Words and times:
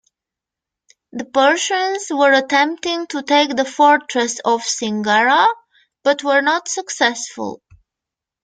The 1.11 1.25
Persians 1.25 2.07
were 2.09 2.33
attempting 2.33 3.05
to 3.09 3.21
take 3.21 3.55
the 3.55 3.65
fortress 3.65 4.39
of 4.43 4.61
Singara, 4.63 5.47
but 6.03 6.23
were 6.23 6.41
not 6.41 6.67
successful. 6.67 7.61